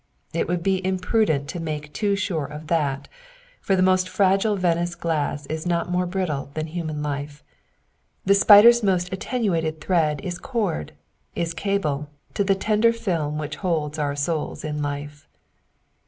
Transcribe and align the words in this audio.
It 0.33 0.47
would 0.47 0.63
be 0.63 0.83
imprudent 0.83 1.47
to 1.49 1.59
make 1.59 1.93
too 1.93 2.15
sure 2.15 2.47
of 2.47 2.65
that; 2.69 3.07
for 3.61 3.75
the 3.75 3.83
most 3.83 4.09
fragile 4.09 4.55
Venice 4.55 4.95
glass 4.95 5.45
is 5.45 5.67
not 5.67 5.91
more 5.91 6.07
brittle 6.07 6.49
than 6.55 6.65
human 6.65 7.03
life: 7.03 7.43
"The 8.25 8.33
spider's 8.33 8.81
most 8.81 9.13
attenuated 9.13 9.79
thread 9.79 10.19
Is 10.23 10.39
cord, 10.39 10.93
is 11.35 11.53
cable, 11.53 12.09
to 12.33 12.43
the 12.43 12.55
tender 12.55 12.91
film 12.91 13.37
Which 13.37 13.57
holds 13.57 13.99
our 13.99 14.15
soul 14.15 14.57
in 14.63 14.81
life." 14.81 15.27